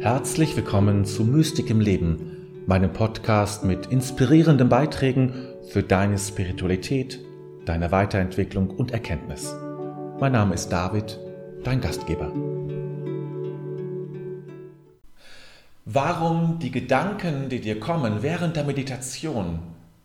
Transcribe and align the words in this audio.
Herzlich 0.00 0.56
willkommen 0.56 1.04
zu 1.04 1.24
Mystik 1.24 1.68
im 1.68 1.78
Leben, 1.78 2.64
meinem 2.66 2.90
Podcast 2.90 3.64
mit 3.64 3.84
inspirierenden 3.88 4.70
Beiträgen 4.70 5.34
für 5.68 5.82
deine 5.82 6.18
Spiritualität, 6.18 7.20
deine 7.66 7.92
Weiterentwicklung 7.92 8.70
und 8.70 8.92
Erkenntnis. 8.92 9.54
Mein 10.18 10.32
Name 10.32 10.54
ist 10.54 10.70
David, 10.70 11.18
dein 11.64 11.82
Gastgeber. 11.82 12.32
Warum 15.84 16.58
die 16.60 16.70
Gedanken, 16.70 17.50
die 17.50 17.60
dir 17.60 17.78
kommen 17.78 18.22
während 18.22 18.56
der 18.56 18.64
Meditation, 18.64 19.58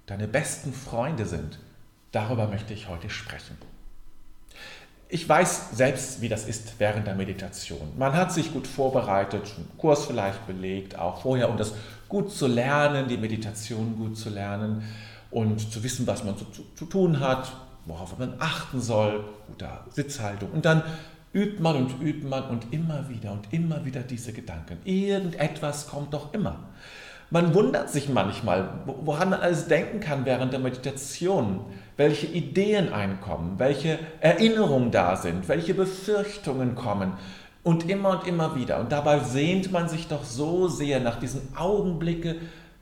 deine 0.07 0.27
besten 0.27 0.73
Freunde 0.73 1.25
sind, 1.25 1.57
darüber 2.11 2.49
möchte 2.49 2.73
ich 2.73 2.89
heute 2.89 3.09
sprechen. 3.09 3.55
Ich 5.15 5.29
weiß 5.29 5.69
selbst, 5.71 6.19
wie 6.19 6.27
das 6.27 6.43
ist 6.45 6.73
während 6.77 7.07
der 7.07 7.15
Meditation. 7.15 7.93
Man 7.97 8.11
hat 8.11 8.33
sich 8.33 8.51
gut 8.51 8.67
vorbereitet, 8.67 9.43
einen 9.55 9.77
Kurs 9.77 10.07
vielleicht 10.07 10.45
belegt, 10.45 10.99
auch 10.99 11.21
vorher, 11.21 11.49
um 11.49 11.55
das 11.55 11.73
gut 12.09 12.33
zu 12.33 12.47
lernen, 12.47 13.07
die 13.07 13.15
Meditation 13.15 13.95
gut 13.95 14.17
zu 14.17 14.29
lernen 14.29 14.83
und 15.31 15.71
zu 15.71 15.81
wissen, 15.85 16.05
was 16.05 16.25
man 16.25 16.37
zu, 16.37 16.43
zu, 16.51 16.63
zu 16.75 16.83
tun 16.83 17.21
hat, 17.21 17.49
worauf 17.85 18.19
man 18.19 18.33
achten 18.39 18.81
soll, 18.81 19.23
guter 19.47 19.85
Sitzhaltung. 19.89 20.51
Und 20.51 20.65
dann 20.65 20.83
übt 21.33 21.63
man 21.63 21.77
und 21.77 22.01
übt 22.01 22.27
man 22.27 22.43
und 22.49 22.73
immer 22.73 23.07
wieder 23.07 23.31
und 23.31 23.53
immer 23.53 23.85
wieder 23.85 24.01
diese 24.01 24.33
Gedanken. 24.33 24.79
Irgendetwas 24.83 25.87
kommt 25.87 26.13
doch 26.13 26.33
immer. 26.33 26.59
Man 27.31 27.55
wundert 27.55 27.89
sich 27.89 28.07
manchmal, 28.07 28.69
woran 28.85 29.31
man 29.31 29.39
alles 29.39 29.67
denken 29.67 29.99
kann 29.99 30.25
während 30.25 30.53
der 30.53 30.59
Meditation, 30.59 31.61
welche 31.97 32.27
Ideen 32.27 32.93
einkommen, 32.93 33.55
welche 33.57 33.97
Erinnerungen 34.19 34.91
da 34.91 35.15
sind, 35.15 35.47
welche 35.47 35.73
Befürchtungen 35.73 36.75
kommen 36.75 37.13
und 37.63 37.89
immer 37.89 38.11
und 38.11 38.27
immer 38.27 38.55
wieder. 38.55 38.79
Und 38.79 38.91
dabei 38.91 39.19
sehnt 39.19 39.71
man 39.71 39.89
sich 39.89 40.07
doch 40.07 40.23
so 40.23 40.67
sehr 40.67 40.99
nach 40.99 41.19
diesen 41.19 41.55
Augenblicke 41.57 42.35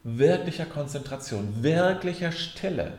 wirklicher 0.04 0.66
Konzentration, 0.66 1.64
wirklicher 1.64 2.34
Stille, 2.34 2.92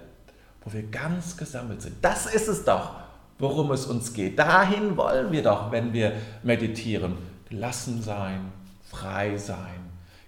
wo 0.65 0.73
wir 0.73 0.85
ganz 0.85 1.37
gesammelt 1.37 1.83
sind. 1.83 1.97
Das 2.01 2.25
ist 2.25 2.49
es 2.49 2.65
doch, 2.65 2.93
worum 3.39 3.71
es 3.73 3.85
uns 3.85 4.15
geht. 4.15 4.39
Dahin 4.39 4.97
wollen 4.97 5.31
wir 5.31 5.43
doch, 5.43 5.71
wenn 5.71 5.93
wir 5.93 6.13
meditieren. 6.43 7.19
Gelassen 7.51 8.03
sein, 8.03 8.51
frei 8.89 9.37
sein 9.37 9.84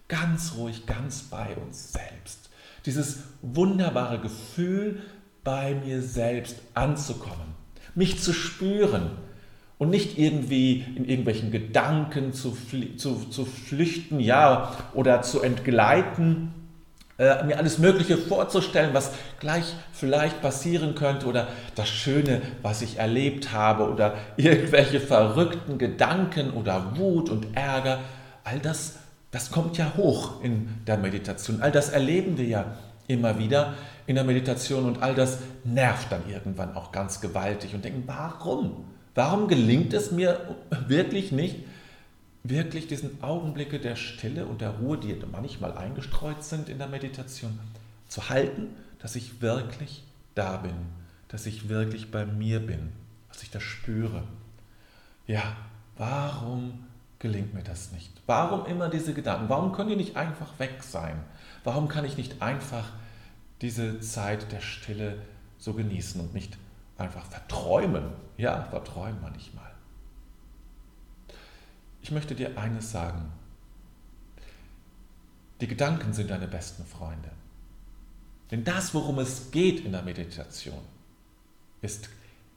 ganz 0.08 0.54
ruhig, 0.56 0.86
ganz 0.86 1.22
bei 1.22 1.56
uns 1.56 1.92
selbst. 1.92 2.50
Dieses 2.84 3.18
wunderbare 3.42 4.20
Gefühl, 4.20 5.02
bei 5.42 5.74
mir 5.74 6.02
selbst 6.02 6.56
anzukommen, 6.74 7.54
mich 7.94 8.20
zu 8.20 8.32
spüren 8.32 9.10
und 9.78 9.90
nicht 9.90 10.18
irgendwie 10.18 10.84
in 10.96 11.04
irgendwelchen 11.04 11.50
Gedanken 11.50 12.32
zu, 12.32 12.56
zu, 12.96 13.14
zu 13.30 13.44
flüchten, 13.44 14.18
ja, 14.20 14.72
oder 14.94 15.22
zu 15.22 15.42
entgleiten, 15.42 16.52
äh, 17.18 17.44
mir 17.44 17.58
alles 17.58 17.78
Mögliche 17.78 18.18
vorzustellen, 18.18 18.92
was 18.92 19.12
gleich 19.40 19.64
vielleicht 19.92 20.42
passieren 20.42 20.94
könnte 20.94 21.26
oder 21.26 21.48
das 21.74 21.88
Schöne, 21.88 22.42
was 22.62 22.82
ich 22.82 22.98
erlebt 22.98 23.52
habe 23.52 23.90
oder 23.90 24.14
irgendwelche 24.36 25.00
verrückten 25.00 25.78
Gedanken 25.78 26.50
oder 26.50 26.96
Wut 26.96 27.30
und 27.30 27.56
Ärger, 27.56 28.00
all 28.44 28.58
das 28.58 28.96
das 29.30 29.50
kommt 29.50 29.76
ja 29.78 29.92
hoch 29.96 30.42
in 30.42 30.68
der 30.86 30.96
Meditation. 30.98 31.60
All 31.60 31.72
das 31.72 31.90
erleben 31.90 32.38
wir 32.38 32.46
ja 32.46 32.76
immer 33.08 33.38
wieder 33.38 33.74
in 34.06 34.14
der 34.14 34.24
Meditation 34.24 34.84
und 34.84 35.02
all 35.02 35.14
das 35.14 35.38
nervt 35.64 36.10
dann 36.10 36.28
irgendwann 36.28 36.74
auch 36.74 36.92
ganz 36.92 37.20
gewaltig 37.20 37.74
und 37.74 37.84
denken, 37.84 38.04
warum? 38.06 38.84
Warum 39.14 39.48
gelingt 39.48 39.92
es 39.94 40.10
mir 40.12 40.56
wirklich 40.86 41.32
nicht, 41.32 41.56
wirklich 42.44 42.86
diesen 42.86 43.22
Augenblicke 43.22 43.80
der 43.80 43.96
Stille 43.96 44.46
und 44.46 44.60
der 44.60 44.70
Ruhe, 44.70 44.98
die 44.98 45.16
manchmal 45.30 45.76
eingestreut 45.76 46.44
sind 46.44 46.68
in 46.68 46.78
der 46.78 46.88
Meditation, 46.88 47.58
zu 48.08 48.28
halten, 48.28 48.68
dass 49.00 49.16
ich 49.16 49.40
wirklich 49.40 50.04
da 50.34 50.58
bin, 50.58 50.74
dass 51.28 51.46
ich 51.46 51.68
wirklich 51.68 52.10
bei 52.10 52.24
mir 52.24 52.60
bin, 52.60 52.92
dass 53.28 53.42
ich 53.42 53.50
das 53.50 53.62
spüre. 53.62 54.22
Ja, 55.26 55.56
warum 55.96 56.84
gelingt 57.18 57.54
mir 57.54 57.62
das 57.62 57.92
nicht? 57.92 58.10
Warum 58.26 58.66
immer 58.66 58.88
diese 58.88 59.14
Gedanken? 59.14 59.48
Warum 59.48 59.72
können 59.72 59.90
die 59.90 59.96
nicht 59.96 60.16
einfach 60.16 60.58
weg 60.58 60.82
sein? 60.82 61.24
Warum 61.64 61.88
kann 61.88 62.04
ich 62.04 62.16
nicht 62.16 62.42
einfach 62.42 62.84
diese 63.60 64.00
Zeit 64.00 64.52
der 64.52 64.60
Stille 64.60 65.18
so 65.58 65.72
genießen 65.72 66.20
und 66.20 66.34
nicht 66.34 66.58
einfach 66.98 67.24
verträumen? 67.24 68.12
Ja, 68.36 68.62
verträumen 68.64 69.20
manchmal. 69.22 69.70
Ich 72.02 72.10
möchte 72.10 72.34
dir 72.34 72.58
eines 72.58 72.92
sagen. 72.92 73.32
Die 75.60 75.66
Gedanken 75.66 76.12
sind 76.12 76.30
deine 76.30 76.46
besten 76.46 76.84
Freunde. 76.84 77.30
Denn 78.50 78.62
das, 78.62 78.94
worum 78.94 79.18
es 79.18 79.50
geht 79.50 79.84
in 79.84 79.92
der 79.92 80.02
Meditation, 80.02 80.82
ist 81.82 82.08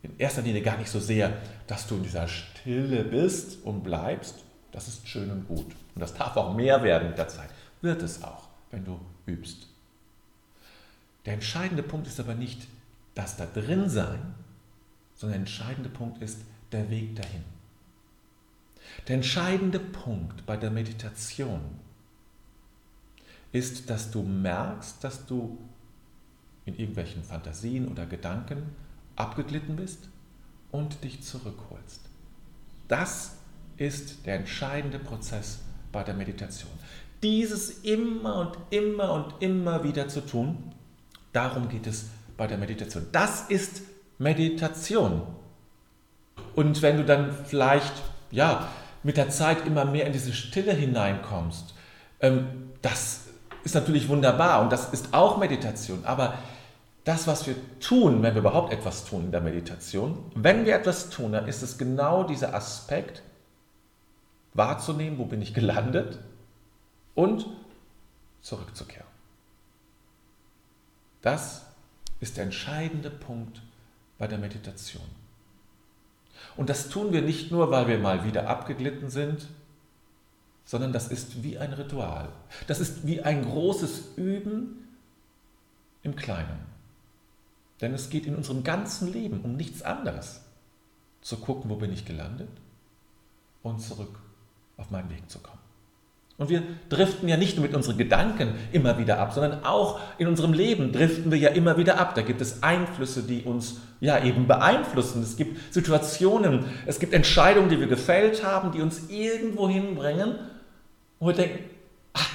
in 0.03 0.17
erster 0.17 0.41
Linie 0.41 0.61
gar 0.61 0.77
nicht 0.77 0.89
so 0.89 0.99
sehr, 0.99 1.33
dass 1.67 1.87
du 1.87 1.95
in 1.95 2.03
dieser 2.03 2.27
Stille 2.27 3.03
bist 3.03 3.63
und 3.65 3.83
bleibst, 3.83 4.43
das 4.71 4.87
ist 4.87 5.07
schön 5.07 5.31
und 5.31 5.47
gut. 5.47 5.75
Und 5.95 6.01
das 6.01 6.13
darf 6.13 6.35
auch 6.37 6.53
mehr 6.55 6.83
werden 6.83 7.09
mit 7.09 7.17
der 7.17 7.27
Zeit. 7.27 7.49
Wird 7.81 8.01
es 8.01 8.23
auch, 8.23 8.47
wenn 8.71 8.85
du 8.85 8.99
übst. 9.25 9.67
Der 11.25 11.33
entscheidende 11.33 11.83
Punkt 11.83 12.07
ist 12.07 12.19
aber 12.19 12.35
nicht 12.35 12.67
das 13.15 13.37
da 13.37 13.45
drin 13.45 13.89
sein, 13.89 14.35
sondern 15.15 15.33
der 15.33 15.47
entscheidende 15.47 15.89
Punkt 15.89 16.21
ist 16.21 16.39
der 16.71 16.89
Weg 16.89 17.15
dahin. 17.15 17.43
Der 19.07 19.15
entscheidende 19.15 19.79
Punkt 19.79 20.45
bei 20.45 20.57
der 20.57 20.71
Meditation 20.71 21.61
ist, 23.51 23.89
dass 23.89 24.11
du 24.11 24.21
merkst, 24.23 25.03
dass 25.03 25.25
du 25.25 25.57
in 26.65 26.77
irgendwelchen 26.77 27.23
Fantasien 27.23 27.87
oder 27.87 28.05
Gedanken 28.05 28.75
abgeglitten 29.15 29.75
bist 29.75 30.07
und 30.71 31.03
dich 31.03 31.23
zurückholst. 31.23 32.01
Das 32.87 33.38
ist 33.79 34.25
der 34.25 34.35
entscheidende 34.35 34.99
Prozess 34.99 35.59
bei 35.91 36.03
der 36.03 36.13
Meditation. 36.13 36.71
Dieses 37.23 37.79
immer 37.79 38.35
und 38.35 38.57
immer 38.69 39.13
und 39.13 39.33
immer 39.41 39.83
wieder 39.83 40.07
zu 40.07 40.21
tun, 40.21 40.73
darum 41.33 41.69
geht 41.69 41.87
es 41.87 42.05
bei 42.37 42.47
der 42.47 42.57
Meditation. 42.57 43.07
Das 43.11 43.49
ist 43.49 43.81
Meditation. 44.17 45.23
Und 46.55 46.81
wenn 46.81 46.97
du 46.97 47.05
dann 47.05 47.33
vielleicht, 47.45 47.93
ja, 48.31 48.67
mit 49.01 49.17
der 49.17 49.29
Zeit 49.29 49.65
immer 49.65 49.85
mehr 49.85 50.05
in 50.05 50.13
diese 50.13 50.33
Stille 50.33 50.73
hineinkommst, 50.73 51.73
ähm, 52.19 52.47
das 52.81 53.21
ist 53.63 53.75
natürlich 53.75 54.09
wunderbar 54.09 54.61
und 54.61 54.71
das 54.71 54.89
ist 54.93 55.13
auch 55.13 55.37
Meditation. 55.37 56.03
Aber 56.05 56.35
das, 57.05 57.27
was 57.27 57.47
wir 57.47 57.55
tun, 57.79 58.21
wenn 58.23 58.33
wir 58.33 58.41
überhaupt 58.41 58.73
etwas 58.73 59.05
tun 59.05 59.25
in 59.25 59.31
der 59.31 59.41
Meditation, 59.41 60.17
wenn 60.35 60.65
wir 60.65 60.75
etwas 60.75 61.09
tun, 61.09 61.31
dann 61.31 61.47
ist 61.47 61.61
es 61.61 61.77
genau 61.77 62.23
dieser 62.23 62.53
Aspekt, 62.53 63.23
wahrzunehmen, 64.53 65.17
wo 65.17 65.25
bin 65.25 65.41
ich 65.41 65.53
gelandet 65.53 66.19
und 67.15 67.45
zurückzukehren. 68.41 69.07
Das 71.21 71.65
ist 72.19 72.37
der 72.37 72.45
entscheidende 72.45 73.09
Punkt 73.09 73.61
bei 74.17 74.27
der 74.27 74.37
Meditation. 74.37 75.03
Und 76.55 76.69
das 76.69 76.89
tun 76.89 77.11
wir 77.11 77.21
nicht 77.21 77.51
nur, 77.51 77.71
weil 77.71 77.87
wir 77.87 77.99
mal 77.99 78.23
wieder 78.25 78.49
abgeglitten 78.49 79.09
sind, 79.09 79.47
sondern 80.65 80.93
das 80.93 81.07
ist 81.07 81.43
wie 81.43 81.57
ein 81.57 81.73
Ritual. 81.73 82.29
Das 82.67 82.79
ist 82.79 83.05
wie 83.05 83.21
ein 83.21 83.43
großes 83.43 84.17
Üben 84.17 84.87
im 86.03 86.15
Kleinen. 86.15 86.59
Denn 87.81 87.93
es 87.93 88.09
geht 88.09 88.25
in 88.25 88.35
unserem 88.35 88.63
ganzen 88.63 89.11
Leben 89.11 89.41
um 89.41 89.55
nichts 89.55 89.81
anderes. 89.81 90.41
Zu 91.21 91.37
gucken, 91.37 91.69
wo 91.69 91.75
bin 91.75 91.91
ich 91.91 92.05
gelandet 92.05 92.49
und 93.63 93.79
zurück 93.79 94.19
auf 94.79 94.89
meinen 94.89 95.09
Weg 95.09 95.29
zu 95.29 95.39
kommen. 95.39 95.59
Und 96.39 96.47
wir 96.49 96.63
driften 96.87 97.27
ja 97.27 97.35
nicht 97.35 97.57
nur 97.57 97.65
mit 97.65 97.75
unseren 97.75 97.97
Gedanken 97.97 98.53
immer 98.71 98.97
wieder 98.97 99.19
ab, 99.19 99.33
sondern 99.33 99.65
auch 99.65 99.99
in 100.17 100.27
unserem 100.27 100.53
Leben 100.53 100.93
driften 100.93 101.31
wir 101.31 101.37
ja 101.37 101.49
immer 101.49 101.75
wieder 101.75 101.99
ab. 101.99 102.15
Da 102.15 102.21
gibt 102.21 102.39
es 102.39 102.63
Einflüsse, 102.63 103.23
die 103.23 103.43
uns 103.43 103.81
ja 103.99 104.23
eben 104.23 104.47
beeinflussen. 104.47 105.21
Es 105.21 105.35
gibt 105.35 105.73
Situationen, 105.73 106.63
es 106.85 106.99
gibt 106.99 107.13
Entscheidungen, 107.13 107.67
die 107.67 107.77
wir 107.81 107.87
gefällt 107.87 108.45
haben, 108.45 108.71
die 108.71 108.81
uns 108.81 109.09
irgendwo 109.09 109.67
hinbringen, 109.67 110.35
wo 111.19 111.27
wir 111.27 111.33
denken, 111.33 111.59
ach, 112.13 112.31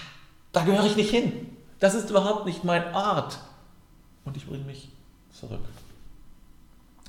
da 0.53 0.65
gehöre 0.65 0.85
ich 0.85 0.97
nicht 0.97 1.11
hin. 1.11 1.57
Das 1.81 1.95
ist 1.95 2.11
überhaupt 2.11 2.45
nicht 2.45 2.63
mein 2.63 2.95
Ort. 2.95 3.39
Und 4.27 4.37
ich 4.37 4.47
bringe 4.47 4.65
mich 4.65 4.91
zurück. 5.33 5.61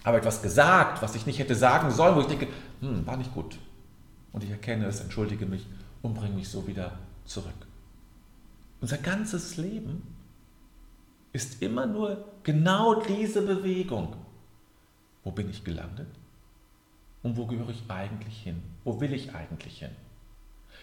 Habe 0.05 0.17
etwas 0.17 0.41
gesagt, 0.41 1.01
was 1.01 1.13
ich 1.13 1.25
nicht 1.25 1.39
hätte 1.39 1.55
sagen 1.55 1.91
sollen, 1.91 2.15
wo 2.15 2.21
ich 2.21 2.27
denke, 2.27 2.47
hm, 2.79 3.05
war 3.05 3.17
nicht 3.17 3.33
gut 3.33 3.57
und 4.35 4.43
ich 4.43 4.51
erkenne 4.51 4.85
es, 4.85 4.99
entschuldige 4.99 5.45
mich 5.45 5.65
und 6.01 6.13
bringe 6.13 6.35
mich 6.35 6.49
so 6.49 6.67
wieder 6.67 6.99
zurück. 7.23 7.53
Unser 8.81 8.97
ganzes 8.97 9.55
Leben 9.55 10.03
ist 11.31 11.61
immer 11.61 11.85
nur 11.85 12.25
genau 12.43 13.01
diese 13.01 13.41
Bewegung. 13.41 14.13
Wo 15.23 15.31
bin 15.31 15.49
ich 15.49 15.63
gelandet? 15.63 16.09
Und 17.23 17.37
wo 17.37 17.47
gehöre 17.47 17.69
ich 17.69 17.83
eigentlich 17.87 18.43
hin? 18.43 18.61
Wo 18.83 18.99
will 18.99 19.13
ich 19.13 19.33
eigentlich 19.33 19.79
hin? 19.79 19.91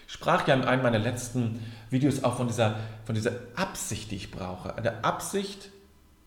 Ich 0.07 0.13
sprach 0.13 0.47
ja 0.47 0.55
in 0.55 0.63
einem 0.63 0.81
meiner 0.81 0.97
letzten 0.97 1.59
Videos 1.91 2.23
auch 2.23 2.37
von 2.37 2.47
dieser, 2.47 2.79
von 3.05 3.13
dieser 3.13 3.33
Absicht, 3.55 4.09
die 4.09 4.15
ich 4.15 4.31
brauche. 4.31 4.75
Eine 4.75 5.03
Absicht, 5.03 5.69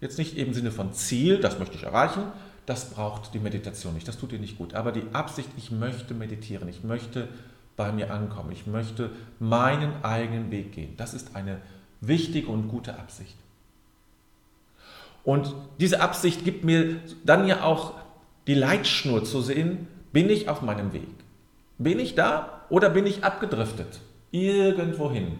jetzt 0.00 0.16
nicht 0.16 0.38
im 0.38 0.54
Sinne 0.54 0.70
von 0.70 0.92
Ziel, 0.92 1.40
das 1.40 1.58
möchte 1.58 1.74
ich 1.74 1.82
erreichen, 1.82 2.22
das 2.66 2.90
braucht 2.90 3.32
die 3.32 3.38
Meditation 3.38 3.94
nicht, 3.94 4.06
das 4.08 4.18
tut 4.18 4.32
dir 4.32 4.38
nicht 4.38 4.58
gut. 4.58 4.74
Aber 4.74 4.92
die 4.92 5.04
Absicht, 5.12 5.48
ich 5.56 5.70
möchte 5.70 6.14
meditieren, 6.14 6.68
ich 6.68 6.84
möchte 6.84 7.28
bei 7.76 7.92
mir 7.92 8.12
ankommen, 8.12 8.50
ich 8.52 8.66
möchte 8.66 9.10
meinen 9.38 10.04
eigenen 10.04 10.50
Weg 10.50 10.72
gehen, 10.72 10.94
das 10.96 11.14
ist 11.14 11.36
eine 11.36 11.60
wichtige 12.00 12.48
und 12.48 12.68
gute 12.68 12.98
Absicht. 12.98 13.36
Und 15.24 15.54
diese 15.80 16.00
Absicht 16.00 16.44
gibt 16.44 16.64
mir 16.64 17.00
dann 17.24 17.48
ja 17.48 17.62
auch 17.62 17.94
die 18.46 18.54
Leitschnur 18.54 19.24
zu 19.24 19.40
sehen, 19.40 19.88
bin 20.12 20.30
ich 20.30 20.48
auf 20.48 20.62
meinem 20.62 20.92
Weg? 20.92 21.08
Bin 21.78 21.98
ich 21.98 22.14
da 22.14 22.62
oder 22.68 22.90
bin 22.90 23.06
ich 23.06 23.24
abgedriftet? 23.24 24.00
Irgendwohin. 24.30 25.38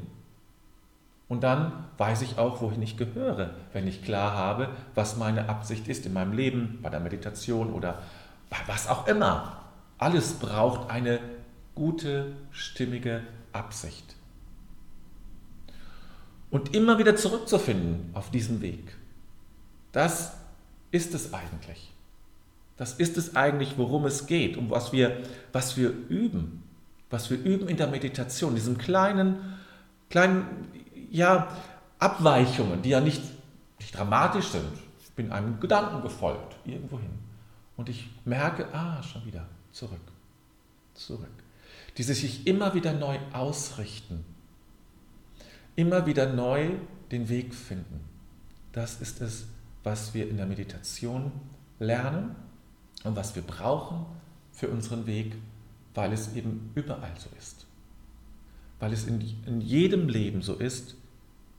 Und 1.29 1.43
dann 1.43 1.85
weiß 1.99 2.23
ich 2.23 2.39
auch, 2.39 2.61
wohin 2.61 2.83
ich 2.83 2.97
gehöre, 2.97 3.51
wenn 3.73 3.89
ich 3.89 4.05
klar 4.05 4.33
habe, 4.35 4.69
was 4.95 5.17
meine 5.17 5.49
Absicht 5.49 5.89
ist 5.89 6.07
in 6.07 6.13
meinem 6.13 6.33
Leben, 6.33 6.79
bei 6.83 6.89
der 6.89 7.01
Meditation 7.01 7.73
oder 7.73 8.01
bei 8.49 8.59
was 8.67 8.89
auch 8.89 9.09
immer. 9.09 9.61
Alles 9.99 10.35
braucht 10.35 10.91
eine 10.91 11.19
gute, 11.75 12.33
stimmige 12.53 13.23
Absicht. 13.53 14.15
Und 16.51 16.75
immer 16.75 16.99
wieder 16.99 17.17
zurückzufinden 17.17 18.11
auf 18.15 18.31
diesen 18.31 18.61
Weg. 18.61 18.97
Das 19.93 20.37
ist 20.93 21.13
es 21.15 21.35
eigentlich. 21.35 21.93
Das 22.77 22.95
ist 22.95 23.17
es 23.17 23.35
eigentlich, 23.35 23.79
worum 23.79 24.05
es 24.05 24.27
geht, 24.27 24.57
um 24.57 24.71
was 24.71 24.93
wir, 24.93 25.23
was 25.53 25.77
wir 25.77 25.91
üben, 26.09 26.63
was 27.11 27.31
wir 27.31 27.39
üben 27.39 27.69
in 27.69 27.77
der 27.77 27.87
Meditation, 27.89 28.55
diesen 28.55 28.79
kleinen, 28.79 29.37
kleinen, 30.11 30.45
ja, 31.11 31.49
Abweichungen, 31.99 32.83
die 32.83 32.91
ja 32.91 33.01
nicht, 33.01 33.23
nicht 33.79 33.97
dramatisch 33.97 34.49
sind. 34.49 34.73
Ich 35.03 35.13
bin 35.13 35.33
einem 35.33 35.61
Gedanken 35.61 36.03
gefolgt, 36.03 36.57
irgendwohin. 36.65 37.11
Und 37.77 37.89
ich 37.89 38.11
merke, 38.25 38.73
ah, 38.73 39.03
schon 39.03 39.25
wieder, 39.27 39.47
zurück, 39.73 40.01
zurück. 40.95 41.29
Dieses 41.97 42.21
sich 42.21 42.47
immer 42.47 42.75
wieder 42.75 42.93
neu 42.93 43.19
ausrichten, 43.33 44.25
immer 45.75 46.07
wieder 46.07 46.33
neu 46.33 46.71
den 47.11 47.29
Weg 47.29 47.55
finden. 47.55 48.01
Das 48.73 49.01
ist 49.01 49.21
es, 49.21 49.47
was 49.83 50.13
wir 50.15 50.29
in 50.29 50.37
der 50.37 50.47
Meditation 50.47 51.33
lernen 51.79 52.35
und 53.05 53.17
was 53.17 53.35
wir 53.35 53.43
brauchen 53.43 54.05
für 54.53 54.69
unseren 54.69 55.07
Weg, 55.07 55.37
weil 55.95 56.13
es 56.13 56.35
eben 56.35 56.73
überall 56.75 57.13
so 57.19 57.31
ist. 57.39 57.66
Weil 58.79 58.93
es 58.93 59.07
in, 59.07 59.21
in 59.47 59.61
jedem 59.61 60.09
Leben 60.09 60.43
so 60.43 60.55
ist, 60.55 60.97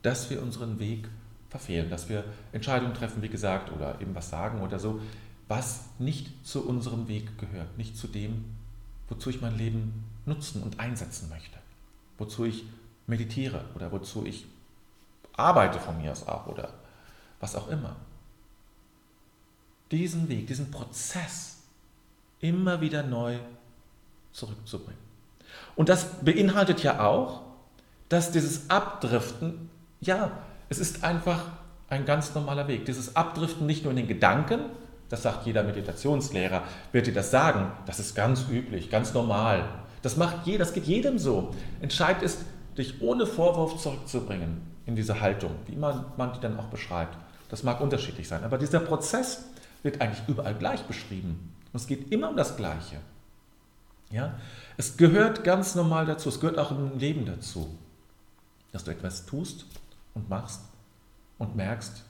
dass 0.02 0.30
wir 0.30 0.42
unseren 0.42 0.80
Weg 0.80 1.10
verfehlen, 1.50 1.90
dass 1.90 2.10
wir 2.10 2.24
Entscheidungen 2.52 2.94
treffen, 2.94 3.22
wie 3.22 3.30
gesagt, 3.30 3.72
oder 3.72 4.00
eben 4.02 4.14
was 4.14 4.30
sagen 4.30 4.62
oder 4.62 4.80
so, 4.80 5.02
was 5.48 5.86
nicht 5.98 6.46
zu 6.46 6.68
unserem 6.68 7.08
Weg 7.08 7.38
gehört, 7.38 7.78
nicht 7.78 7.98
zu 7.98 8.08
dem, 8.08 8.46
wozu 9.10 9.30
ich 9.30 9.42
mein 9.42 9.58
Leben 9.58 10.04
nutzen 10.26 10.62
und 10.62 10.80
einsetzen 10.80 11.30
möchte, 11.30 11.58
wozu 12.18 12.46
ich 12.46 12.66
meditiere 13.08 13.64
oder 13.76 13.92
wozu 13.92 14.26
ich 14.26 14.46
arbeite 15.34 15.80
von 15.80 15.98
mir 15.98 16.12
aus 16.12 16.28
auch 16.28 16.48
oder 16.48 16.74
was 17.40 17.56
auch 17.56 17.70
immer 17.70 17.96
diesen 19.92 20.28
Weg, 20.28 20.48
diesen 20.48 20.72
Prozess 20.72 21.58
immer 22.40 22.82
wieder 22.82 23.04
neu 23.04 23.40
zurückzubringen. 24.32 25.07
Und 25.76 25.90
das 25.90 26.06
beinhaltet 26.22 26.84
ja 26.84 27.06
auch, 27.06 27.42
dass 28.10 28.32
dieses 28.32 28.70
Abdriften, 28.70 29.70
ja, 30.00 30.32
es 30.70 30.80
ist 30.80 31.04
einfach 31.04 31.44
ein 31.90 32.06
ganz 32.06 32.34
normaler 32.36 32.68
Weg. 32.68 32.86
Dieses 32.86 33.16
Abdriften 33.16 33.66
nicht 33.66 33.84
nur 33.84 33.92
in 33.92 33.98
den 33.98 34.08
Gedanken, 34.08 34.62
das 35.10 35.24
sagt 35.24 35.46
jeder 35.46 35.64
Meditationslehrer, 35.64 36.64
wird 36.92 37.08
dir 37.08 37.14
das 37.14 37.32
sagen, 37.32 37.72
das 37.86 38.00
ist 38.00 38.16
ganz 38.16 38.46
üblich, 38.50 38.90
ganz 38.90 39.14
normal. 39.14 39.64
Das 40.02 40.18
macht 40.18 40.46
jeder, 40.46 40.60
das 40.60 40.74
geht 40.74 40.86
jedem 40.86 41.18
so. 41.18 41.54
Entscheidend 41.82 42.24
ist, 42.24 42.42
dich 42.78 43.02
ohne 43.02 43.26
Vorwurf 43.26 43.78
zurückzubringen 43.78 44.62
in 44.86 44.96
diese 44.96 45.22
Haltung, 45.22 45.52
wie 45.66 45.76
man, 45.76 46.06
man 46.18 46.34
die 46.34 46.40
dann 46.40 46.60
auch 46.60 46.68
beschreibt. 46.68 47.18
Das 47.50 47.64
mag 47.64 47.82
unterschiedlich 47.82 48.28
sein, 48.28 48.44
aber 48.44 48.58
dieser 48.58 48.80
Prozess 48.80 49.46
wird 49.84 50.02
eigentlich 50.02 50.28
überall 50.28 50.54
gleich 50.54 50.84
beschrieben. 50.84 51.54
Und 51.72 51.82
es 51.82 51.88
geht 51.88 52.12
immer 52.12 52.30
um 52.30 52.36
das 52.36 52.58
Gleiche. 52.58 52.98
Ja? 54.10 54.40
Es 54.78 54.98
gehört 54.98 55.44
ganz 55.44 55.76
normal 55.76 56.06
dazu, 56.06 56.30
es 56.30 56.40
gehört 56.40 56.58
auch 56.58 56.72
im 56.72 56.98
Leben 56.98 57.26
dazu, 57.26 57.78
dass 58.72 58.84
du 58.84 58.92
etwas 58.92 59.26
tust 59.26 59.66
und 60.14 60.30
machst 60.30 60.62
und 61.38 61.56
merkst, 61.56 62.04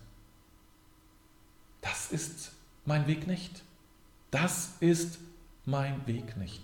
das 1.82 2.12
ist 2.12 2.52
mein 2.86 3.08
Weg 3.08 3.28
nicht. 3.28 3.64
Das 4.32 4.74
ist 4.80 5.20
mein 5.66 6.06
Weg 6.08 6.38
nicht. 6.38 6.62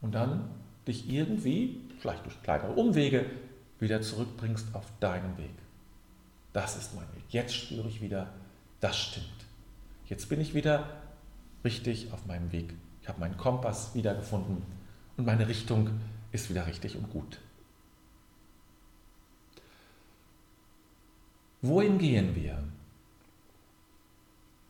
Und 0.00 0.14
dann 0.14 0.50
dich 0.86 1.08
irgendwie, 1.08 1.80
vielleicht 1.98 2.24
durch 2.24 2.42
kleinere 2.42 2.72
Umwege, 2.72 3.26
wieder 3.80 4.00
zurückbringst 4.02 4.74
auf 4.74 4.86
deinen 5.00 5.36
Weg. 5.38 5.54
Das 6.52 6.76
ist 6.76 6.94
mein 6.94 7.06
Weg. 7.14 7.24
Jetzt 7.28 7.54
spüre 7.54 7.88
ich 7.88 8.00
wieder, 8.00 8.32
das 8.80 8.98
stimmt. 8.98 9.26
Jetzt 10.06 10.28
bin 10.28 10.40
ich 10.40 10.54
wieder 10.54 10.88
richtig 11.64 12.12
auf 12.12 12.26
meinem 12.26 12.50
Weg. 12.52 12.74
Ich 13.08 13.10
habe 13.10 13.20
meinen 13.20 13.38
Kompass 13.38 13.94
wiedergefunden 13.94 14.62
und 15.16 15.24
meine 15.24 15.48
Richtung 15.48 15.88
ist 16.30 16.50
wieder 16.50 16.66
richtig 16.66 16.94
und 16.94 17.08
gut. 17.08 17.38
Wohin 21.62 21.96
gehen 21.96 22.34
wir? 22.36 22.62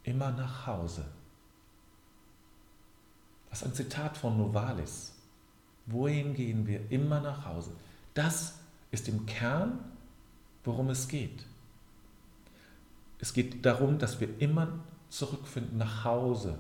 Immer 0.04 0.30
nach 0.30 0.68
Hause. 0.68 1.04
Das 3.50 3.62
ist 3.62 3.66
ein 3.66 3.74
Zitat 3.74 4.16
von 4.16 4.38
Novalis. 4.38 5.16
Wohin 5.86 6.32
gehen 6.32 6.64
wir? 6.64 6.88
Immer 6.92 7.20
nach 7.20 7.44
Hause. 7.44 7.72
Das 8.14 8.60
ist 8.92 9.08
im 9.08 9.26
Kern, 9.26 9.80
worum 10.62 10.90
es 10.90 11.08
geht. 11.08 11.44
Es 13.18 13.32
geht 13.32 13.66
darum, 13.66 13.98
dass 13.98 14.20
wir 14.20 14.28
immer 14.40 14.68
zurückfinden 15.08 15.76
nach 15.76 16.04
Hause. 16.04 16.56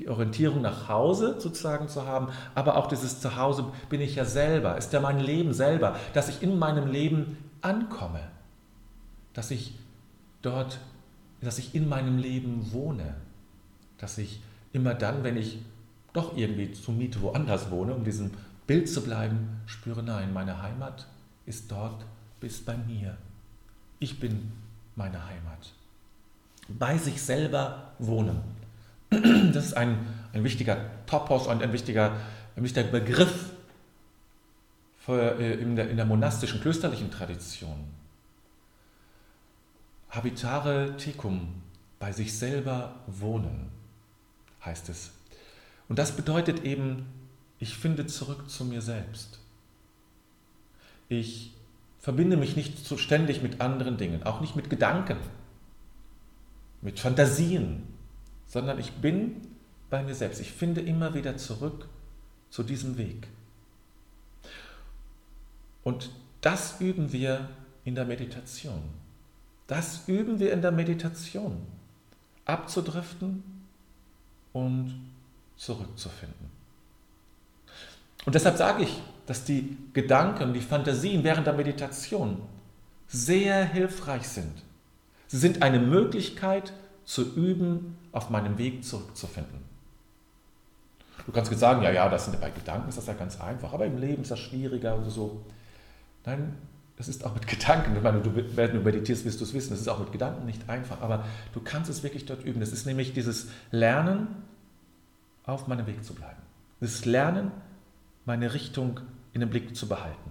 Die 0.00 0.08
Orientierung 0.08 0.62
nach 0.62 0.88
Hause 0.88 1.38
sozusagen 1.38 1.88
zu 1.88 2.06
haben, 2.06 2.28
aber 2.54 2.76
auch 2.76 2.86
dieses 2.86 3.20
Zuhause 3.20 3.66
bin 3.90 4.00
ich 4.00 4.14
ja 4.16 4.24
selber, 4.24 4.78
ist 4.78 4.94
ja 4.94 5.00
mein 5.00 5.20
Leben 5.20 5.52
selber, 5.52 5.96
dass 6.14 6.30
ich 6.30 6.42
in 6.42 6.58
meinem 6.58 6.90
Leben 6.90 7.36
ankomme, 7.60 8.22
dass 9.34 9.50
ich 9.50 9.78
dort, 10.40 10.80
dass 11.42 11.58
ich 11.58 11.74
in 11.74 11.86
meinem 11.86 12.16
Leben 12.16 12.72
wohne, 12.72 13.14
dass 13.98 14.16
ich 14.16 14.40
immer 14.72 14.94
dann, 14.94 15.22
wenn 15.22 15.36
ich 15.36 15.58
doch 16.14 16.34
irgendwie 16.34 16.72
zur 16.72 16.94
Miete 16.94 17.20
woanders 17.20 17.70
wohne, 17.70 17.94
um 17.94 18.02
diesem 18.02 18.30
Bild 18.66 18.88
zu 18.88 19.02
bleiben, 19.02 19.60
spüre, 19.66 20.02
nein, 20.02 20.32
meine 20.32 20.62
Heimat 20.62 21.06
ist 21.44 21.70
dort 21.70 22.06
bis 22.40 22.64
bei 22.64 22.76
mir. 22.76 23.18
Ich 23.98 24.18
bin 24.18 24.50
meine 24.96 25.26
Heimat 25.26 25.74
bei 26.68 26.96
sich 26.96 27.20
selber 27.20 27.92
wohnen. 27.98 28.59
Das 29.52 29.66
ist 29.66 29.76
ein, 29.76 30.06
ein 30.32 30.44
wichtiger 30.44 30.78
Topos 31.06 31.46
und 31.46 31.62
ein 31.62 31.72
wichtiger, 31.72 32.16
ein 32.56 32.62
wichtiger 32.62 32.88
Begriff 32.88 33.50
für, 34.98 35.38
äh, 35.38 35.54
in, 35.54 35.76
der, 35.76 35.90
in 35.90 35.96
der 35.96 36.06
monastischen, 36.06 36.60
klösterlichen 36.60 37.10
Tradition. 37.10 37.84
Habitare 40.10 40.96
tecum, 40.96 41.62
bei 41.98 42.12
sich 42.12 42.36
selber 42.36 42.96
wohnen, 43.06 43.70
heißt 44.64 44.88
es. 44.88 45.12
Und 45.88 45.98
das 45.98 46.12
bedeutet 46.12 46.64
eben, 46.64 47.06
ich 47.58 47.76
finde 47.76 48.06
zurück 48.06 48.48
zu 48.48 48.64
mir 48.64 48.80
selbst. 48.80 49.38
Ich 51.08 51.52
verbinde 51.98 52.36
mich 52.36 52.56
nicht 52.56 52.86
so 52.86 52.96
ständig 52.96 53.42
mit 53.42 53.60
anderen 53.60 53.98
Dingen, 53.98 54.22
auch 54.22 54.40
nicht 54.40 54.56
mit 54.56 54.70
Gedanken 54.70 55.18
mit 56.82 56.98
Fantasien, 56.98 57.82
sondern 58.50 58.78
ich 58.78 58.92
bin 58.92 59.40
bei 59.88 60.02
mir 60.02 60.14
selbst. 60.14 60.40
Ich 60.40 60.52
finde 60.52 60.82
immer 60.82 61.14
wieder 61.14 61.38
zurück 61.38 61.88
zu 62.50 62.62
diesem 62.62 62.98
Weg. 62.98 63.28
Und 65.84 66.10
das 66.42 66.80
üben 66.80 67.12
wir 67.12 67.48
in 67.84 67.94
der 67.94 68.04
Meditation. 68.04 68.82
Das 69.66 70.08
üben 70.08 70.38
wir 70.38 70.52
in 70.52 70.60
der 70.60 70.72
Meditation. 70.72 71.62
Abzudriften 72.44 73.42
und 74.52 75.10
zurückzufinden. 75.56 76.50
Und 78.26 78.34
deshalb 78.34 78.58
sage 78.58 78.82
ich, 78.82 79.00
dass 79.26 79.44
die 79.44 79.78
Gedanken, 79.92 80.52
die 80.52 80.60
Fantasien 80.60 81.24
während 81.24 81.46
der 81.46 81.54
Meditation 81.54 82.42
sehr 83.06 83.64
hilfreich 83.64 84.28
sind 84.28 84.62
Sie 85.30 85.38
sind 85.38 85.62
eine 85.62 85.78
Möglichkeit 85.78 86.72
zu 87.10 87.34
üben, 87.34 87.96
auf 88.12 88.30
meinem 88.30 88.56
Weg 88.56 88.84
zurückzufinden. 88.84 89.58
Du 91.26 91.32
kannst 91.32 91.50
jetzt 91.50 91.58
sagen, 91.58 91.82
ja, 91.82 91.90
ja, 91.90 92.08
das 92.08 92.26
sind 92.26 92.40
bei 92.40 92.50
Gedanken 92.50 92.88
ist 92.88 92.98
das 92.98 93.06
ja 93.06 93.14
ganz 93.14 93.40
einfach, 93.40 93.72
aber 93.72 93.84
im 93.84 93.98
Leben 93.98 94.22
ist 94.22 94.30
das 94.30 94.38
schwieriger 94.38 94.96
oder 94.96 95.10
so. 95.10 95.44
Nein, 96.24 96.54
es 96.98 97.08
ist 97.08 97.26
auch 97.26 97.34
mit 97.34 97.48
Gedanken, 97.48 97.96
ich 97.96 98.02
meine, 98.02 98.20
du, 98.20 98.30
wenn 98.56 98.72
du 98.72 98.80
meditierst, 98.80 99.24
wirst 99.24 99.40
du 99.40 99.44
es 99.44 99.52
wissen, 99.52 99.72
es 99.72 99.80
ist 99.80 99.88
auch 99.88 99.98
mit 99.98 100.12
Gedanken 100.12 100.46
nicht 100.46 100.68
einfach, 100.70 101.00
aber 101.00 101.24
du 101.52 101.60
kannst 101.60 101.90
es 101.90 102.04
wirklich 102.04 102.26
dort 102.26 102.44
üben. 102.44 102.62
Es 102.62 102.72
ist 102.72 102.86
nämlich 102.86 103.12
dieses 103.12 103.48
Lernen, 103.72 104.28
auf 105.42 105.66
meinem 105.66 105.88
Weg 105.88 106.04
zu 106.04 106.14
bleiben. 106.14 106.40
Das 106.78 107.06
Lernen, 107.06 107.50
meine 108.24 108.54
Richtung 108.54 109.00
in 109.32 109.40
den 109.40 109.50
Blick 109.50 109.74
zu 109.74 109.88
behalten. 109.88 110.30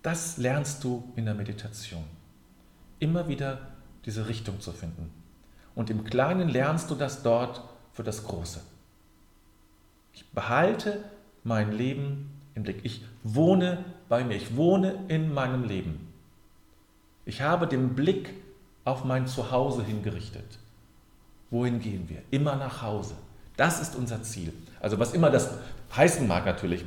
Das 0.00 0.38
lernst 0.38 0.82
du 0.82 1.12
in 1.14 1.26
der 1.26 1.34
Meditation. 1.34 2.04
Immer 3.00 3.28
wieder 3.28 3.68
diese 4.06 4.28
Richtung 4.28 4.60
zu 4.60 4.72
finden. 4.72 5.19
Und 5.74 5.90
im 5.90 6.04
Kleinen 6.04 6.48
lernst 6.48 6.90
du 6.90 6.94
das 6.94 7.22
dort 7.22 7.62
für 7.92 8.02
das 8.02 8.24
Große. 8.24 8.60
Ich 10.12 10.28
behalte 10.30 11.04
mein 11.44 11.72
Leben 11.72 12.30
im 12.54 12.62
Blick. 12.62 12.80
Ich 12.82 13.04
wohne 13.22 13.84
bei 14.08 14.24
mir. 14.24 14.36
Ich 14.36 14.56
wohne 14.56 15.04
in 15.08 15.32
meinem 15.32 15.64
Leben. 15.64 16.12
Ich 17.24 17.42
habe 17.42 17.66
den 17.66 17.94
Blick 17.94 18.34
auf 18.84 19.04
mein 19.04 19.26
Zuhause 19.26 19.84
hingerichtet. 19.84 20.58
Wohin 21.50 21.80
gehen 21.80 22.08
wir? 22.08 22.22
Immer 22.30 22.56
nach 22.56 22.82
Hause. 22.82 23.14
Das 23.56 23.80
ist 23.80 23.94
unser 23.96 24.22
Ziel. 24.22 24.52
Also 24.80 24.98
was 24.98 25.12
immer 25.12 25.30
das 25.30 25.50
heißen 25.94 26.26
mag 26.26 26.46
natürlich. 26.46 26.84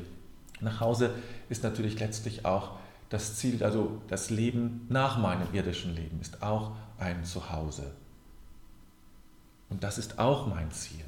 Nach 0.60 0.80
Hause 0.80 1.12
ist 1.50 1.64
natürlich 1.64 2.00
letztlich 2.00 2.46
auch 2.46 2.72
das 3.10 3.36
Ziel, 3.36 3.64
also 3.64 4.02
das 4.08 4.30
Leben 4.32 4.88
nach 4.90 5.20
meinem 5.20 5.48
irdischen 5.54 5.94
Leben 5.94 6.20
ist 6.20 6.42
auch 6.42 6.72
ein 6.98 7.24
Zuhause. 7.26 7.92
Und 9.74 9.84
das 9.84 9.98
ist 9.98 10.20
auch 10.20 10.46
mein 10.46 10.70
Ziel. 10.70 11.04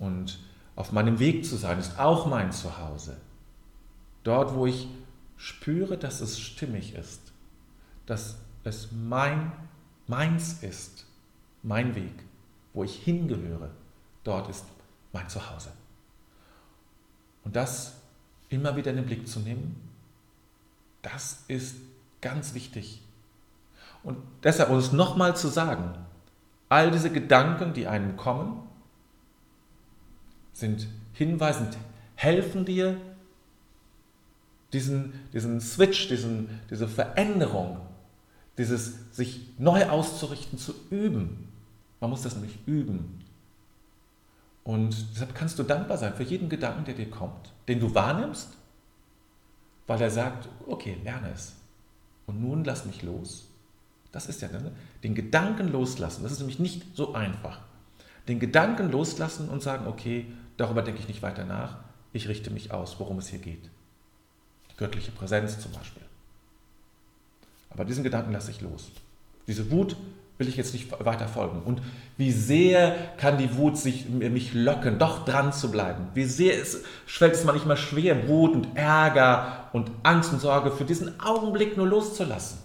Und 0.00 0.40
auf 0.74 0.90
meinem 0.90 1.20
Weg 1.20 1.46
zu 1.46 1.54
sein 1.54 1.78
ist 1.78 2.00
auch 2.00 2.26
mein 2.26 2.50
Zuhause. 2.50 3.16
Dort, 4.24 4.56
wo 4.56 4.66
ich 4.66 4.88
spüre, 5.36 5.96
dass 5.96 6.20
es 6.20 6.40
stimmig 6.40 6.96
ist, 6.96 7.20
dass 8.06 8.38
es 8.64 8.88
mein, 8.90 9.52
meins 10.08 10.64
ist, 10.64 11.06
mein 11.62 11.94
Weg, 11.94 12.24
wo 12.72 12.82
ich 12.82 12.96
hingehöre, 12.96 13.70
dort 14.24 14.48
ist 14.48 14.64
mein 15.12 15.28
Zuhause. 15.28 15.70
Und 17.44 17.54
das 17.54 17.92
immer 18.48 18.74
wieder 18.74 18.90
in 18.90 18.96
den 18.96 19.06
Blick 19.06 19.28
zu 19.28 19.38
nehmen, 19.38 19.76
das 21.02 21.44
ist 21.46 21.76
ganz 22.20 22.52
wichtig. 22.52 23.00
Und 24.02 24.16
deshalb, 24.42 24.70
um 24.70 24.78
es 24.78 24.90
nochmal 24.90 25.36
zu 25.36 25.46
sagen, 25.46 26.03
all 26.68 26.90
diese 26.90 27.10
Gedanken, 27.10 27.72
die 27.72 27.86
einem 27.86 28.16
kommen, 28.16 28.68
sind 30.52 30.88
hinweisend, 31.12 31.76
helfen 32.14 32.64
dir, 32.64 32.96
diesen, 34.72 35.12
diesen 35.32 35.60
Switch, 35.60 36.08
diesen, 36.08 36.60
diese 36.70 36.88
Veränderung, 36.88 37.78
dieses 38.58 39.14
sich 39.14 39.48
neu 39.58 39.88
auszurichten, 39.88 40.58
zu 40.58 40.74
üben. 40.90 41.48
Man 42.00 42.10
muss 42.10 42.22
das 42.22 42.34
nämlich 42.34 42.58
üben. 42.66 43.24
Und 44.64 44.96
deshalb 45.12 45.34
kannst 45.34 45.58
du 45.58 45.62
dankbar 45.62 45.98
sein 45.98 46.14
für 46.14 46.22
jeden 46.22 46.48
Gedanken, 46.48 46.84
der 46.84 46.94
dir 46.94 47.10
kommt, 47.10 47.52
den 47.68 47.80
du 47.80 47.94
wahrnimmst, 47.94 48.56
weil 49.86 50.00
er 50.00 50.10
sagt, 50.10 50.48
okay, 50.66 50.96
lerne 51.04 51.30
es. 51.32 51.54
Und 52.26 52.40
nun 52.40 52.64
lass 52.64 52.86
mich 52.86 53.02
los. 53.02 53.50
Das 54.14 54.26
ist 54.26 54.40
ja 54.42 54.48
ne? 54.48 54.70
den 55.02 55.16
Gedanken 55.16 55.72
loslassen. 55.72 56.22
Das 56.22 56.30
ist 56.30 56.38
nämlich 56.38 56.60
nicht 56.60 56.84
so 56.94 57.14
einfach. 57.14 57.58
Den 58.28 58.38
Gedanken 58.38 58.92
loslassen 58.92 59.48
und 59.48 59.60
sagen, 59.60 59.88
okay, 59.88 60.26
darüber 60.56 60.82
denke 60.82 61.00
ich 61.00 61.08
nicht 61.08 61.20
weiter 61.20 61.44
nach. 61.44 61.78
Ich 62.12 62.28
richte 62.28 62.50
mich 62.50 62.70
aus, 62.70 63.00
worum 63.00 63.18
es 63.18 63.26
hier 63.26 63.40
geht. 63.40 63.68
Die 64.70 64.76
göttliche 64.76 65.10
Präsenz 65.10 65.58
zum 65.58 65.72
Beispiel. 65.72 66.02
Aber 67.70 67.84
diesen 67.84 68.04
Gedanken 68.04 68.32
lasse 68.32 68.52
ich 68.52 68.60
los. 68.60 68.92
Diese 69.48 69.72
Wut 69.72 69.96
will 70.38 70.46
ich 70.46 70.56
jetzt 70.56 70.74
nicht 70.74 70.92
weiter 71.04 71.26
folgen. 71.26 71.62
Und 71.64 71.82
wie 72.16 72.30
sehr 72.30 72.94
kann 73.16 73.36
die 73.36 73.56
Wut 73.56 73.76
sich, 73.76 74.08
mich 74.08 74.54
locken, 74.54 75.00
doch 75.00 75.24
dran 75.24 75.52
zu 75.52 75.72
bleiben? 75.72 76.06
Wie 76.14 76.24
sehr 76.24 76.60
es, 76.60 76.84
fällt 77.04 77.34
es 77.34 77.44
manchmal 77.44 77.76
schwer, 77.76 78.28
Wut 78.28 78.54
und 78.54 78.76
Ärger 78.76 79.70
und 79.72 79.90
Angst 80.04 80.32
und 80.32 80.40
Sorge 80.40 80.70
für 80.70 80.84
diesen 80.84 81.18
Augenblick 81.18 81.76
nur 81.76 81.88
loszulassen. 81.88 82.63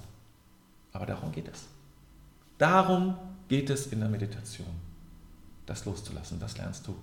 Aber 0.94 1.06
darum 1.06 1.32
geht 1.32 1.48
es. 1.48 1.68
Darum 2.58 3.16
geht 3.48 3.70
es 3.70 3.88
in 3.88 4.00
der 4.00 4.10
Meditation. 4.10 4.68
Das 5.66 5.86
loszulassen, 5.86 6.40
das 6.40 6.58
lernst 6.58 6.88
du 6.88 6.96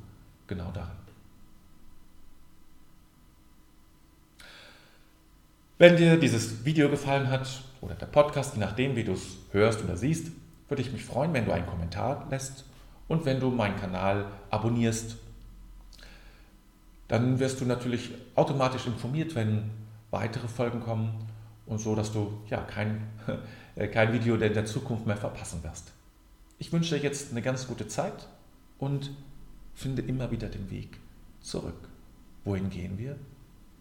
genau 0.46 0.70
darin. 0.72 1.06
Wenn 5.78 5.96
dir 5.96 6.18
dieses 6.18 6.64
Video 6.64 6.88
gefallen 6.88 7.28
hat 7.28 7.62
oder 7.82 7.94
der 7.94 8.06
Podcast, 8.06 8.54
je 8.54 8.60
nachdem, 8.60 8.96
wie 8.96 9.04
du 9.04 9.12
es 9.12 9.36
hörst 9.52 9.82
oder 9.84 9.96
siehst, 9.96 10.32
würde 10.68 10.82
ich 10.82 10.90
mich 10.90 11.04
freuen, 11.04 11.34
wenn 11.34 11.44
du 11.44 11.52
einen 11.52 11.66
Kommentar 11.66 12.26
lässt 12.30 12.64
und 13.08 13.24
wenn 13.26 13.40
du 13.40 13.50
meinen 13.50 13.76
Kanal 13.76 14.26
abonnierst. 14.50 15.16
Dann 17.08 17.38
wirst 17.38 17.60
du 17.60 17.66
natürlich 17.66 18.10
automatisch 18.34 18.86
informiert, 18.86 19.34
wenn 19.34 19.70
weitere 20.10 20.48
Folgen 20.48 20.80
kommen 20.80 21.12
und 21.66 21.78
so, 21.78 21.94
dass 21.94 22.10
du 22.10 22.40
ja 22.48 22.62
kein, 22.62 23.06
kein 23.76 24.12
Video 24.12 24.34
in 24.36 24.54
der 24.54 24.64
Zukunft 24.64 25.06
mehr 25.06 25.16
verpassen 25.16 25.62
wirst. 25.62 25.92
Ich 26.58 26.72
wünsche 26.72 26.96
dir 26.96 27.02
jetzt 27.02 27.30
eine 27.30 27.42
ganz 27.42 27.66
gute 27.66 27.86
Zeit 27.86 28.28
und 28.78 29.10
finde 29.74 30.02
immer 30.02 30.30
wieder 30.30 30.48
den 30.48 30.70
Weg 30.70 30.98
zurück. 31.40 31.88
Wohin 32.44 32.70
gehen 32.70 32.96
wir? 32.96 33.16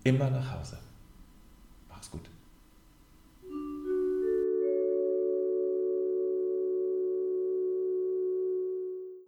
Immer 0.03 0.29
nach 0.29 0.51
Hause. 0.51 0.77